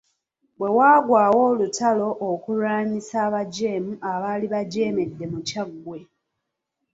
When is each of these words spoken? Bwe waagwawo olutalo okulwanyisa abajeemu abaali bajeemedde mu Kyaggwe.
Bwe 0.59 0.69
waagwawo 0.77 1.39
olutalo 1.51 2.07
okulwanyisa 2.31 3.15
abajeemu 3.27 3.91
abaali 4.11 4.45
bajeemedde 4.53 5.25
mu 5.33 5.39
Kyaggwe. 5.47 5.99